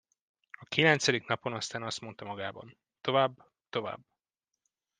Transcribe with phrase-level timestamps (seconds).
[0.51, 4.05] A kilencedik napon aztán azt mondta magában: Tovább, tovább!